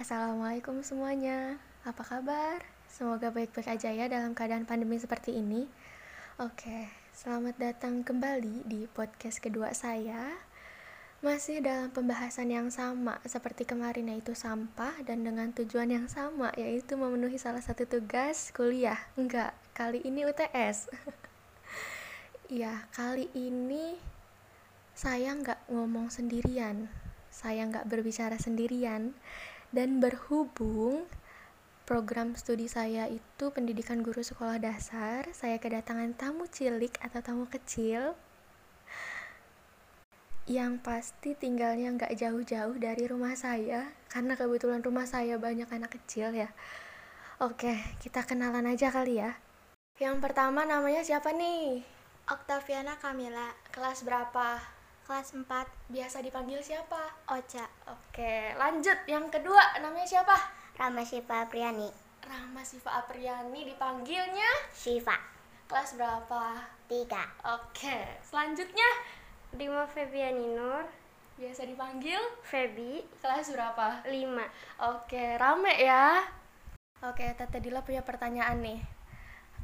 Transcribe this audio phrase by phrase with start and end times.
[0.00, 2.64] Assalamualaikum semuanya, apa kabar?
[2.88, 5.68] Semoga baik-baik aja ya dalam keadaan pandemi seperti ini.
[6.40, 10.40] Oke, selamat datang kembali di podcast kedua saya.
[11.20, 16.96] Masih dalam pembahasan yang sama seperti kemarin yaitu sampah dan dengan tujuan yang sama yaitu
[16.96, 18.96] memenuhi salah satu tugas kuliah.
[19.20, 20.88] Enggak, kali ini UTS.
[22.48, 24.00] Ya, kali ini
[24.96, 26.90] saya nggak ngomong sendirian,
[27.30, 29.14] saya nggak berbicara sendirian,
[29.70, 31.06] dan berhubung
[31.86, 38.14] program studi saya itu pendidikan guru sekolah dasar, saya kedatangan tamu cilik atau tamu kecil
[40.50, 46.34] yang pasti tinggalnya nggak jauh-jauh dari rumah saya karena kebetulan rumah saya banyak anak kecil
[46.34, 46.50] ya.
[47.38, 49.38] Oke, kita kenalan aja kali ya.
[49.98, 51.82] Yang pertama namanya siapa nih?
[52.26, 54.79] Oktaviana Kamila, Kelas berapa?
[55.04, 55.46] Kelas 4,
[55.92, 57.12] Biasa dipanggil siapa?
[57.28, 57.64] Ocha.
[57.88, 58.96] Oke, lanjut.
[59.08, 60.36] Yang kedua namanya siapa?
[60.80, 61.90] Rama Syifa Priani,
[62.30, 65.18] Rahma Siva Apriani dipanggilnya Syifa,
[65.66, 66.62] kelas berapa?
[66.86, 67.10] 3.
[67.58, 68.86] Oke, selanjutnya
[69.50, 70.86] Rima Febiani Nur,
[71.40, 74.06] biasa dipanggil Febi, kelas berapa?
[74.06, 74.46] 5.
[74.78, 76.22] Oke, rame ya.
[77.02, 78.80] Oke, Tete Dila punya pertanyaan nih.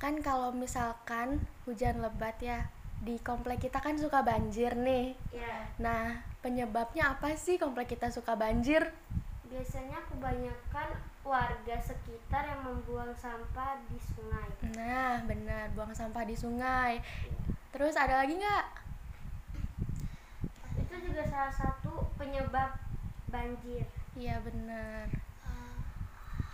[0.03, 2.67] Kan kalau misalkan hujan lebat ya,
[3.03, 5.13] di komplek kita kan suka banjir nih.
[5.33, 8.89] Ya, Nah, penyebabnya apa sih komplek kita suka banjir?
[9.47, 10.91] biasanya kebanyakan
[11.23, 14.51] warga sekitar yang membuang sampah di sungai.
[14.75, 16.99] Nah, benar, buang sampah di sungai.
[17.71, 18.65] Terus ada lagi nggak?
[20.83, 22.75] Itu juga salah satu penyebab
[23.31, 23.87] banjir.
[24.19, 25.07] Iya, benar.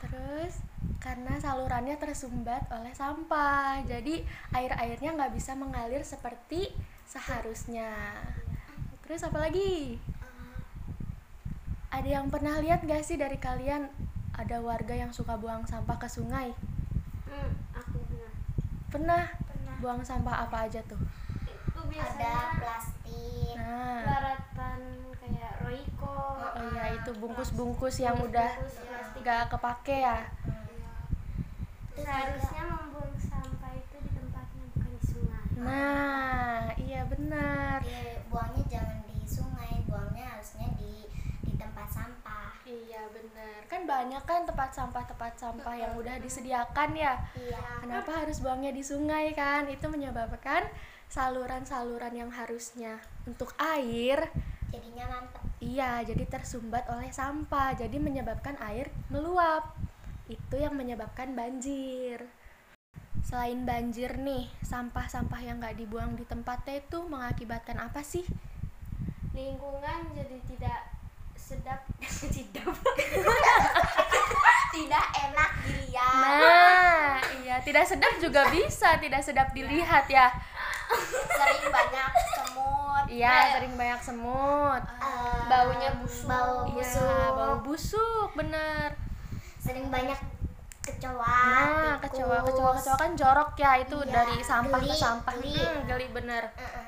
[0.04, 0.60] Terus
[1.02, 4.22] karena salurannya tersumbat oleh sampah, jadi
[4.54, 6.70] air-airnya nggak bisa mengalir seperti
[7.02, 7.90] seharusnya.
[9.02, 9.98] Terus apa lagi?
[11.92, 13.84] Ada yang pernah lihat gak sih dari kalian
[14.32, 16.56] ada warga yang suka buang sampah ke sungai?
[17.28, 18.32] Hmm, aku pernah.
[18.88, 19.24] Pernah?
[19.44, 19.74] Pernah.
[19.84, 20.96] Buang sampah apa aja tuh?
[21.44, 24.80] Itu biasanya ada plastik Nah, baratan
[25.20, 26.16] kayak Royco.
[26.40, 30.18] oh iya itu bungkus-bungkus yang udah Bungkus nggak kepake ya.
[32.02, 35.46] Seharusnya membuang sampah itu di tempatnya bukan di sungai.
[35.62, 37.78] Nah, iya benar.
[37.86, 41.06] Di- buangnya jangan di sungai buangnya harusnya di
[41.46, 43.58] di tempat sampah Iya benar.
[43.68, 47.18] Kan banyak kan tempat sampah-tempat sampah yang udah disediakan ya.
[47.38, 49.68] iya Kenapa harus buangnya di sungai kan?
[49.68, 50.66] Itu menyebabkan
[51.12, 52.96] saluran-saluran yang harusnya
[53.28, 54.32] untuk air
[54.72, 57.76] jadinya mampet iya jadi tersumbat oleh sampah.
[57.76, 59.76] Jadi menyebabkan air meluap.
[60.28, 62.22] Itu yang menyebabkan banjir.
[63.22, 68.26] Selain banjir nih, sampah-sampah yang nggak dibuang di tempatnya itu mengakibatkan apa sih?
[69.32, 70.80] Lingkungan jadi tidak
[71.32, 71.80] sedap
[72.36, 72.64] tidak
[74.74, 80.28] tidak enak dilihat Nah, iya, tidak sedap juga bisa, tidak sedap dilihat ya.
[81.32, 84.82] sering banyak semut Iya, sering banyak semut.
[85.00, 86.28] eh, Baunya busuk.
[86.28, 88.88] bau Iya, busuk bau busuk, bener.
[89.62, 90.18] Sering banyak
[90.80, 92.18] kecoa Nah, tikus.
[92.18, 95.32] kecoa, kecoa, kecoa kan jorok ya itu Iya, dari sampah ke geli, sampah.
[95.36, 95.54] geli.
[95.54, 96.44] Hmm, geli bener.
[96.52, 96.86] Heeh.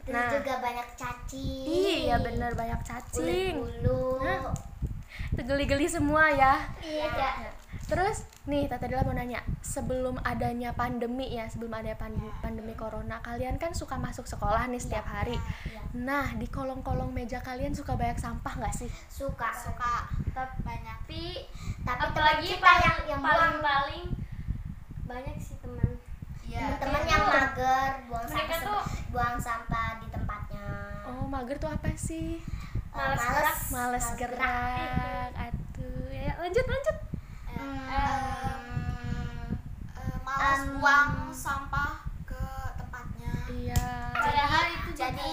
[0.00, 0.32] terus Nah.
[0.32, 3.54] juga banyak cacing Iya, bener banyak cacing.
[3.58, 4.50] bulu Nah.
[5.30, 6.54] Itu geli-geli semua ya.
[6.80, 7.52] iya Nah,
[7.90, 13.18] Terus nih Tata Dila mau nanya, sebelum adanya pandemi ya, sebelum ada pandemi, pandemi corona,
[13.18, 15.34] kalian kan suka masuk sekolah nih setiap hari.
[15.66, 15.82] iya.
[15.92, 18.90] Nah, di kolong-kolong meja kalian suka banyak sampah nggak sih?
[19.10, 21.22] suka suka tapi tapi tapi
[21.82, 24.04] teman apalagi kita paling yang yang buang paling paling
[25.04, 25.90] banyak sih teman
[26.78, 30.66] teman yang mager buang Mereka sampah tuh- buang sampah di tempatnya
[31.10, 32.38] Oh, mager tuh apa sih?
[32.38, 33.56] Eh, Males gerak.
[33.74, 35.30] Males gerak.
[35.34, 36.96] Aduh, ya lanjut lanjut.
[37.60, 39.52] Hmm,
[40.24, 41.92] malas Em, buang sampah
[42.24, 42.44] ke
[42.76, 43.86] tempatnya Iya.
[44.12, 45.30] Padahal itu jadi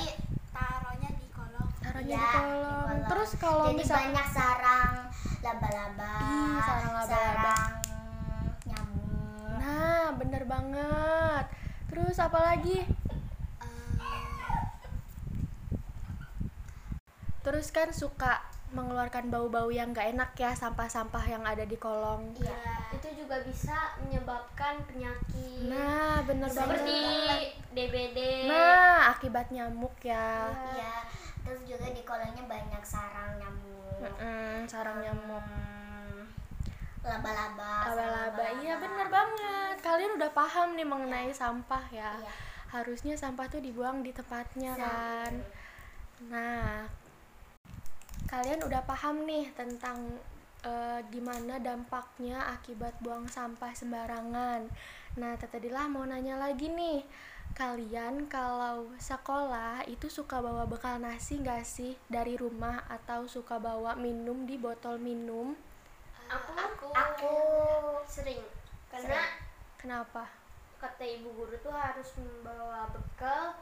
[0.49, 2.83] taruhnya di kolong Taruhnya ya, di di kolong.
[2.83, 3.07] kolong.
[3.07, 4.93] Terus kalau jadi misal banyak sarang
[5.39, 6.11] laba-laba
[6.59, 7.55] sarang laba-laba.
[8.65, 11.45] nyamuk Nah, bener banget.
[11.87, 12.83] Terus apa lagi?
[17.39, 22.35] Terus kan suka mengeluarkan bau-bau yang gak enak ya sampah-sampah yang ada di kolong.
[22.35, 27.41] iya itu juga bisa menyebabkan penyakit Nah, bener seperti banget.
[27.71, 30.51] DBD Nah, akibat nyamuk ya.
[30.73, 31.07] iya
[31.41, 35.41] terus juga di kolongnya banyak sarang nyamuk Mm-mm, sarang nyamuk.
[35.41, 36.27] Hmm,
[37.01, 38.43] laba-laba Laba-laba.
[38.59, 39.75] Iya, bener banget.
[39.79, 42.13] Kalian udah paham nih mengenai sampah ya.
[42.13, 42.31] Iya.
[42.67, 45.33] Harusnya sampah tuh dibuang di tempatnya kan.
[46.27, 46.83] Nah,
[48.27, 50.19] kalian udah paham nih tentang
[50.61, 54.67] eh, gimana dampaknya akibat buang sampah sembarangan.
[55.17, 57.01] Nah, Tete Dila mau nanya lagi nih.
[57.55, 63.97] Kalian kalau sekolah itu suka bawa bekal nasi nggak sih dari rumah atau suka bawa
[63.97, 65.57] minum di botol minum?
[66.27, 67.35] aku aku Aku
[68.03, 68.43] sering
[68.91, 69.23] karena
[69.79, 70.27] Kenapa?
[70.77, 73.55] kata ibu guru tuh harus membawa bekal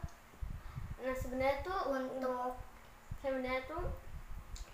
[0.99, 2.57] nah sebenarnya tuh untuk
[3.21, 3.87] sebenarnya tuh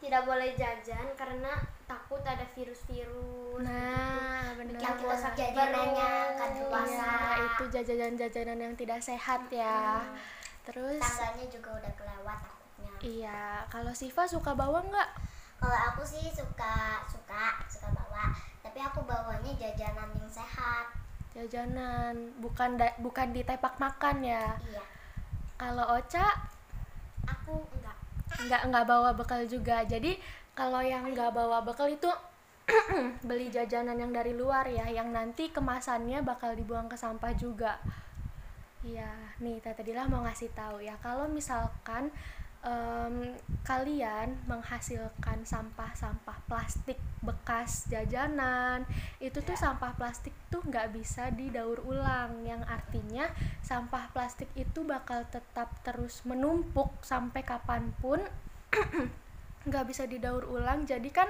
[0.01, 1.53] tidak boleh jajan karena
[1.85, 4.73] takut ada virus-virus Nah, benar.
[4.73, 7.05] yang kita puasa jajanannya kan puasa.
[7.05, 10.01] Iya, itu jajanan-jajanan yang tidak sehat ya.
[10.61, 12.91] Terus Tangganya juga udah kelewat takutnya.
[12.99, 15.09] iya, kalau Siva suka bawa nggak?
[15.57, 20.89] Kalau aku sih suka suka suka bawa, tapi aku bawanya jajanan yang sehat.
[21.31, 24.57] Jajanan, bukan da- bukan di tepak makan ya.
[24.65, 24.81] Iya.
[25.55, 26.25] Kalau Ocha
[27.23, 27.61] aku
[28.47, 29.83] nggak nggak bawa bekal juga.
[29.83, 30.15] Jadi
[30.55, 32.09] kalau yang nggak bawa bekal itu
[33.27, 37.81] beli jajanan yang dari luar ya, yang nanti kemasannya bakal dibuang ke sampah juga.
[38.81, 42.09] Iya, nih Tete Dila mau ngasih tahu ya, kalau misalkan
[42.61, 43.33] em,
[43.65, 48.85] kalian menghasilkan sampah-sampah plastik bekas jajanan,
[49.21, 53.29] itu tuh sampah plastik tuh nggak bisa didaur ulang, yang artinya
[53.65, 58.21] sampah plastik itu bakal tetap terus menumpuk sampai kapan pun
[59.69, 60.85] nggak bisa didaur ulang.
[60.85, 61.29] Jadi kan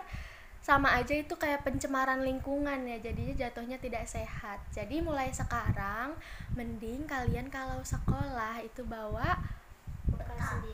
[0.62, 2.98] sama aja itu kayak pencemaran lingkungan ya.
[3.02, 4.62] Jadinya jatuhnya tidak sehat.
[4.72, 6.16] Jadi mulai sekarang
[6.54, 9.42] mending kalian kalau sekolah itu bawa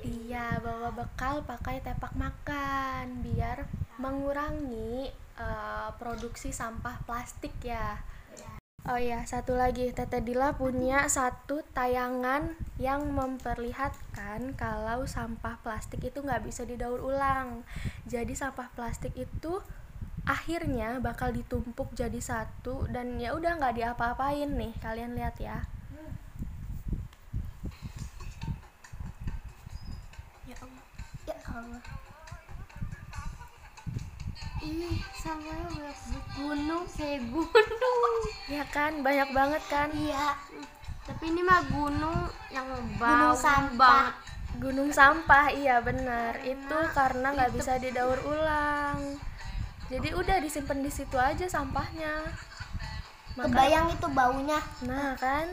[0.04, 3.68] iya bawa bekal pakai tepak makan biar
[3.98, 7.98] mengurangi eh, produksi sampah plastik ya.
[8.88, 9.92] Oh iya satu lagi.
[9.92, 17.68] Tete Dila punya satu tayangan yang memperlihatkan kalau sampah plastik itu nggak bisa didaur ulang.
[18.08, 19.60] Jadi sampah plastik itu
[20.24, 24.72] akhirnya bakal ditumpuk jadi satu dan ya udah nggak diapa-apain nih.
[24.80, 25.68] Kalian lihat ya
[30.63, 30.84] Allah
[31.28, 31.81] ya Allah
[34.62, 35.54] ini sama
[36.33, 38.18] gunung kayak gunung.
[38.50, 39.00] Ya kan?
[39.00, 39.89] Banyak banget kan?
[39.94, 40.33] Iya.
[41.07, 42.19] tapi ini mah gunung
[42.51, 44.12] yang Gunung bau sampah.
[44.12, 44.15] banget.
[44.59, 46.36] Gunung sampah iya benar.
[46.44, 49.15] Itu karena nggak bisa didaur ulang.
[49.88, 52.27] Jadi udah disimpan di situ aja sampahnya.
[53.39, 54.60] Maka- Kebayang itu baunya.
[54.83, 55.48] nah kan?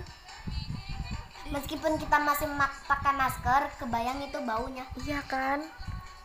[1.44, 4.82] Meskipun kita masih mak- pakai masker, kebayang itu baunya.
[5.06, 5.62] iya kan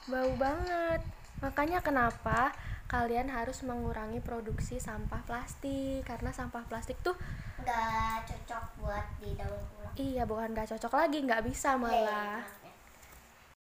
[0.09, 1.01] bau banget.
[1.39, 2.51] Makanya kenapa
[2.85, 6.03] kalian harus mengurangi produksi sampah plastik?
[6.03, 7.15] Karena sampah plastik tuh
[7.59, 9.94] Nggak cocok buat didaur ulang.
[9.95, 12.39] iya bukan nggak cocok lagi nggak bisa malah.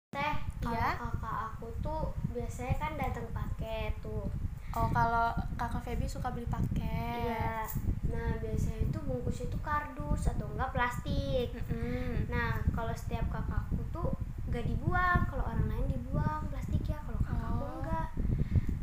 [0.09, 0.91] Teh kalau Iya?
[0.97, 4.25] kakak aku tuh biasanya kan datang paket tuh.
[4.71, 7.27] Oh kalau kakak Feby suka beli paket.
[7.27, 7.67] Iya.
[8.09, 11.49] Nah biasanya itu bungkusnya itu kardus atau enggak plastik.
[11.53, 12.29] Mm-mm.
[12.29, 14.09] nah kalau setiap kakakku tuh
[14.49, 17.75] gak dibuang kalau orang lain dibuang plastik ya kalau kakakku Oh.
[17.83, 18.07] enggak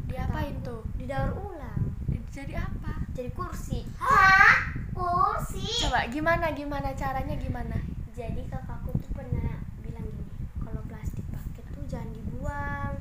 [0.05, 1.85] diapain tuh didaur ulang.
[2.33, 2.97] Jadi apa?
[3.13, 3.85] Jadi kursi.
[4.01, 4.73] Hah?
[4.89, 5.85] Kursi?
[5.85, 7.77] coba gimana gimana caranya gimana?
[8.09, 10.33] Jadi kakakku tuh pernah bilang gini
[10.65, 12.97] kalau plastik paket tuh jangan dibuang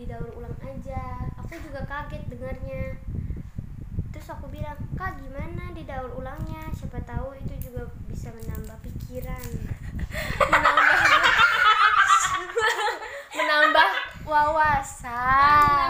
[0.00, 1.28] didaur ulang aja.
[1.44, 2.96] Aku juga kaget dengarnya.
[4.16, 6.72] Terus aku bilang kak gimana didaur ulangnya?
[6.72, 9.44] Siapa tahu itu juga bisa menambah pikiran.
[10.56, 10.88] Menambah
[13.36, 13.88] menambah
[14.24, 15.85] wawasan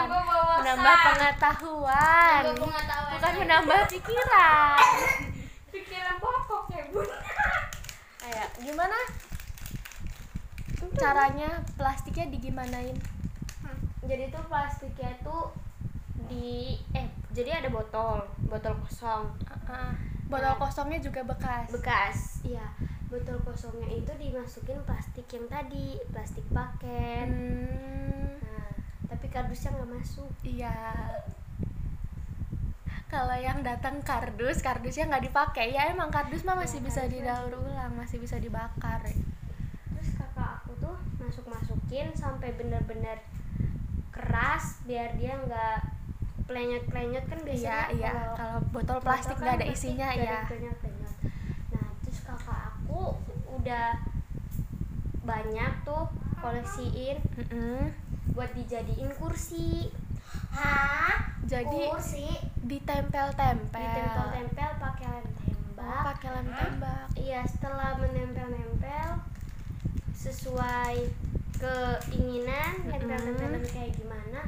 [0.77, 2.41] Menambah menambah pengetahuan.
[3.17, 4.77] Bukan menambah pikiran.
[5.73, 7.09] Pikiran pokok ya bun
[8.21, 8.99] kayak gimana?
[10.93, 12.97] Caranya plastiknya digimanain?
[14.05, 15.49] Jadi tuh plastiknya tuh
[16.29, 19.33] di eh jadi ada botol botol kosong.
[19.65, 19.97] Ah,
[20.29, 21.73] botol kosongnya juga bekas?
[21.73, 22.69] Bekas iya.
[23.09, 27.25] Botol kosongnya itu dimasukin plastik yang tadi plastik paket.
[27.25, 28.16] Hmm, nah
[29.37, 30.31] kardusnya nggak masuk.
[30.41, 30.77] Iya.
[33.07, 35.71] Kalau yang datang kardus kardusnya nggak dipakai.
[35.71, 40.77] Ya emang kardus mah masih Ya, bisa didaur ulang masih bisa dibakar terus kakak aku
[40.77, 43.17] tuh masuk masukin sampai bener-bener
[44.13, 45.79] keras biar dia nggak
[46.45, 48.11] plenyot plenyot kan iya biasanya iya.
[48.37, 50.39] kalau botol plastik botol nggak kan ada isinya ya
[51.73, 53.17] nah terus kakak aku
[53.57, 53.99] udah
[55.27, 56.07] banyak tuh
[56.39, 57.17] koleksiin.
[57.35, 58.06] Mm-mm.
[58.37, 59.89] Buat dijadiin kursi
[60.53, 61.17] Hah?
[61.43, 62.29] jadi Kursi?
[62.63, 65.33] ditempel-tempel ditempel-tempel pakai lem Oh,
[65.73, 69.09] tembak pakai lem tembak iya setelah menempel-nempel
[70.13, 70.95] sesuai
[71.55, 72.91] keinginan Mm-mm.
[72.93, 74.41] tempel-tempelan kayak gimana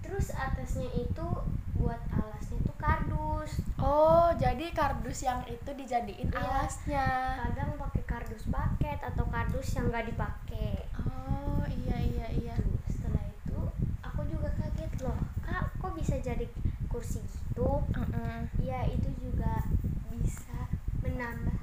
[0.00, 1.26] terus atasnya itu
[1.74, 6.38] buat alasnya tuh kardus Oh, jadi kardus yang itu dijadiin Iya.
[6.38, 7.06] alasnya.
[7.40, 12.54] kadang pakai kardus paket atau kardus yang nggak dipakai Oh, iya iya iya.
[12.54, 13.58] Tuh, setelah itu
[14.00, 16.44] aku juga kaget loh kak kok bisa jadi
[16.92, 18.44] kursi gitu Mm-mm.
[18.60, 19.64] ya itu juga
[20.12, 20.68] bisa
[21.00, 21.56] menambah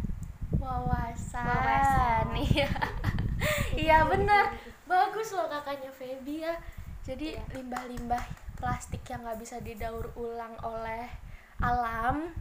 [0.58, 1.46] Wawasan.
[1.46, 2.26] Wawasan.
[2.50, 2.70] Iya.
[3.72, 4.50] Iya benar.
[4.84, 6.58] Bagus loh kakaknya Feby ya.
[7.06, 7.46] Jadi Iya.
[7.54, 8.26] limbah-limbah
[8.58, 11.06] plastik yang nggak bisa didaur ulang oleh
[11.62, 12.34] alam,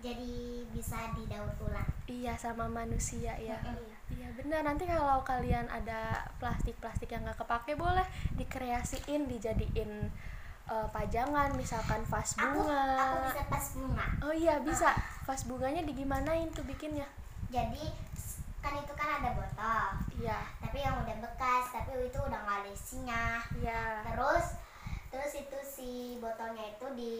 [0.00, 1.84] Jadi bisa didaur ulang.
[2.06, 3.58] iya sama manusia ya.
[3.58, 3.74] Iya.
[4.08, 4.62] Iya benar.
[4.62, 8.06] Nanti kalau kalian ada plastik-plastik yang nggak kepake boleh
[8.38, 10.14] dikreasiin, dijadiin
[10.66, 12.82] eh, pajangan, misalkan vas Aku bunga.
[12.98, 14.06] aku bisa pas bunga.
[14.22, 14.90] Oh iya bisa.
[15.22, 17.06] Vas bunganya digimanain tuh bikinnya?
[17.50, 17.86] Jadi
[18.58, 19.86] kan itu kan ada botol.
[20.18, 20.38] Iya.
[20.58, 23.24] Tapi yang udah bekas, tapi itu udah nggak ada isinya.
[23.54, 24.02] Iya.
[24.10, 24.46] Terus
[25.06, 27.16] terus itu si botolnya itu di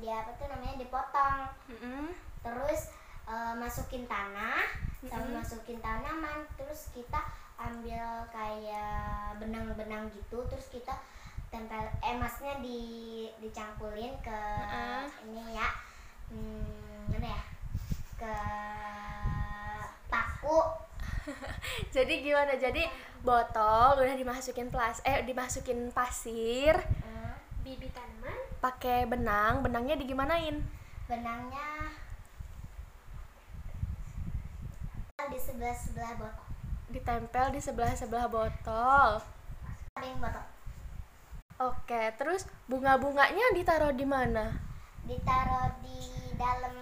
[0.00, 1.40] di apa tuh namanya dipotong.
[1.68, 2.08] Mm-mm.
[2.40, 2.88] Terus
[3.28, 4.64] eh, masukin tanah,
[5.04, 5.36] sama Mm-mm.
[5.40, 6.48] masukin tanaman.
[6.56, 7.20] Terus kita
[7.60, 10.42] ambil kayak benang-benang gitu.
[10.48, 10.96] Terus kita
[11.54, 12.80] tempel eh maksudnya di
[13.38, 15.06] dicampurin ke Heeh.
[15.24, 15.70] ini ya.
[16.26, 17.42] Hmm, mana ya?
[18.18, 18.36] Ke
[20.10, 20.58] paku.
[21.94, 22.58] Jadi gimana?
[22.58, 22.82] Jadi
[23.22, 27.32] botol udah dimasukin plas eh dimasukin pasir, Hmm,
[27.62, 30.58] bibit tanaman pakai benang, benangnya digimanain?
[31.04, 31.92] benangnya
[35.24, 36.46] di sebelah sebelah botol.
[36.88, 39.20] Ditempel di sebelah-sebelah botol.
[39.92, 40.44] Samping botol.
[41.54, 44.50] Oke, terus bunga-bunganya ditaruh di mana?
[45.06, 45.98] Ditaruh di
[46.34, 46.74] dalam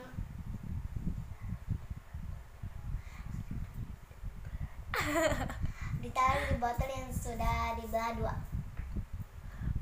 [6.02, 8.34] ditaruh di botol yang sudah dibelah dua.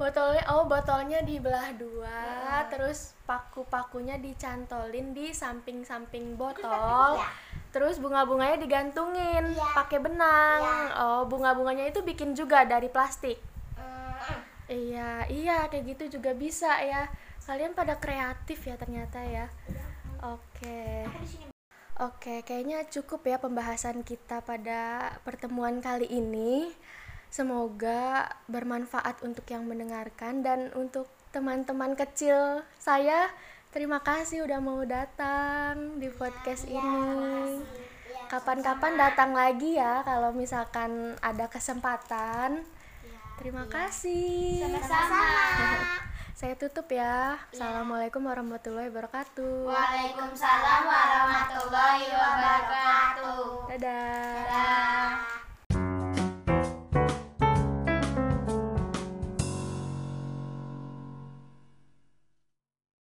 [0.00, 2.62] Botolnya oh botolnya dibelah dua, Heeh.
[2.72, 7.20] terus paku-pakunya dicantolin di samping-samping botol.
[7.20, 7.28] Ya.
[7.70, 9.66] Terus bunga-bunganya digantungin Iya.
[9.76, 10.60] pakai benang.
[10.64, 10.98] Iya.
[11.04, 13.49] Oh, bunga-bunganya itu bikin juga dari plastik.
[14.70, 17.10] Iya, iya kayak gitu juga bisa ya.
[17.42, 19.50] Kalian pada kreatif ya ternyata ya.
[20.22, 21.10] Oke.
[21.98, 26.70] Oke, kayaknya cukup ya pembahasan kita pada pertemuan kali ini.
[27.34, 33.26] Semoga bermanfaat untuk yang mendengarkan dan untuk teman-teman kecil saya.
[33.74, 37.62] Terima kasih udah mau datang di podcast Iya, ini.
[37.62, 42.62] Iya, Kapan-kapan datang lagi ya kalau misalkan ada kesempatan.
[43.40, 44.60] Terima kasih.
[44.68, 45.24] Sama-sama.
[46.36, 47.40] Saya tutup ya.
[47.48, 49.64] Assalamualaikum warahmatullahi wabarakatuh.
[49.64, 53.64] Waalaikumsalam warahmatullahi wabarakatuh.
[53.72, 54.44] Dadah.
[54.44, 55.29] Dadah.